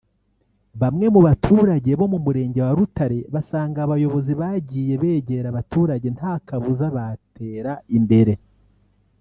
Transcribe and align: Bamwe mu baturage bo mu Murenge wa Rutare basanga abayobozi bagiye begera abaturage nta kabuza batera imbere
Bamwe 0.81 1.05
mu 1.13 1.19
baturage 1.27 1.91
bo 1.99 2.05
mu 2.13 2.19
Murenge 2.25 2.59
wa 2.65 2.73
Rutare 2.77 3.19
basanga 3.33 3.77
abayobozi 3.81 4.33
bagiye 4.41 4.93
begera 5.01 5.47
abaturage 5.49 6.07
nta 6.17 6.33
kabuza 6.47 6.85
batera 6.97 7.73
imbere 7.97 8.33